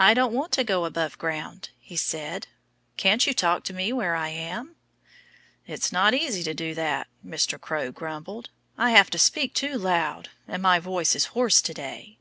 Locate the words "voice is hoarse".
10.80-11.62